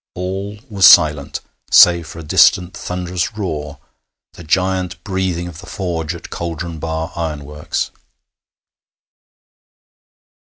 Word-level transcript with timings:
All 0.15 0.57
was 0.67 0.87
silent, 0.87 1.41
save 1.69 2.07
for 2.07 2.17
a 2.17 2.23
distant 2.23 2.75
thunderous 2.75 3.37
roar, 3.37 3.77
the 4.33 4.43
giant 4.43 5.03
breathing 5.03 5.47
of 5.47 5.59
the 5.61 5.67
forge 5.67 6.15
at 6.15 6.31
Cauldon 6.31 6.79
Bar 6.79 7.11
Ironworks. 7.15 7.91